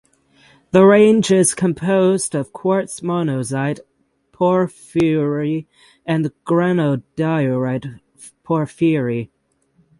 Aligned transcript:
The 0.71 0.83
range 0.83 1.29
is 1.29 1.53
composed 1.53 2.33
of 2.33 2.51
quartz 2.51 3.01
monzonite 3.01 3.81
porphyry 4.31 5.67
and 6.07 6.31
granodiorite 6.43 7.99
porphyry. 8.41 9.29